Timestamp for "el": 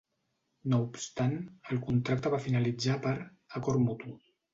1.75-1.81